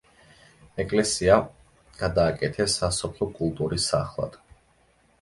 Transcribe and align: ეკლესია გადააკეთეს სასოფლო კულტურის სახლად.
ეკლესია 0.83 1.35
გადააკეთეს 2.01 2.81
სასოფლო 2.83 3.31
კულტურის 3.39 3.91
სახლად. 3.97 4.45